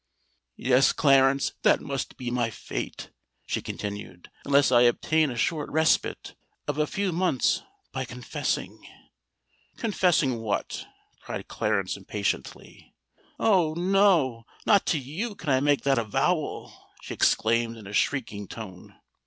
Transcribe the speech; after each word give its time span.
"Yes, 0.57 0.93
Clarence—that 0.93 1.79
must 1.79 2.17
be 2.17 2.31
my 2.31 2.49
fate," 2.49 3.11
she 3.45 3.61
continued: 3.61 4.31
"unless 4.45 4.71
I 4.71 4.81
obtain 4.81 5.29
a 5.29 5.37
short 5.37 5.69
respite—of 5.69 6.79
a 6.79 6.87
few 6.87 7.11
months—by 7.11 8.05
confessing——" 8.05 8.81
"Confessing 9.77 10.39
what?" 10.39 10.87
cried 11.19 11.47
Clarence 11.47 11.97
impatiently. 11.97 12.95
"Oh! 13.39 13.75
no—not 13.75 14.87
to 14.87 14.97
you 14.97 15.35
can 15.35 15.49
I 15.51 15.59
make 15.59 15.83
that 15.83 15.99
avowal!" 15.99 16.73
she 17.03 17.13
exclaimed, 17.13 17.77
in 17.77 17.85
a 17.85 17.93
shrieking 17.93 18.47
tone. 18.47 18.99